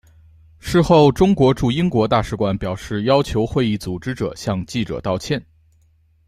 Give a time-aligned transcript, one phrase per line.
[0.57, 5.39] 事后中国驻英国大使馆表示要求会议组织者向记者道歉。